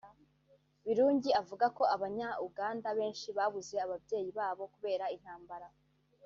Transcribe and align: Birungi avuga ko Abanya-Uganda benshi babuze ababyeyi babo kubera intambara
Birungi 0.85 1.29
avuga 1.41 1.65
ko 1.77 1.83
Abanya-Uganda 1.95 2.87
benshi 2.99 3.27
babuze 3.37 3.75
ababyeyi 3.85 4.29
babo 4.37 4.63
kubera 4.73 5.05
intambara 5.15 5.67